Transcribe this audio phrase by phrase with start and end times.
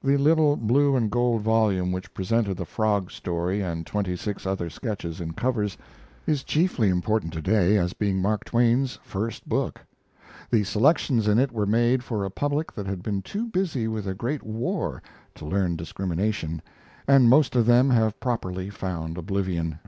[0.00, 4.70] The little blue and gold volume which presented the Frog story and twenty six other
[4.70, 5.76] sketches in covers
[6.24, 9.80] is chiefly important to day as being Mark Twain's first book.
[10.52, 14.06] The selections in it were made for a public that had been too busy with
[14.06, 15.02] a great war
[15.34, 16.62] to learn discrimination,
[17.08, 19.80] and most of them have properly found oblivion.